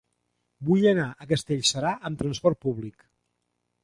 Vull 0.69 0.85
anar 0.91 1.03
a 1.11 1.27
Castellserà 1.31 1.91
amb 2.09 2.21
trasport 2.23 2.59
públic. 2.67 3.05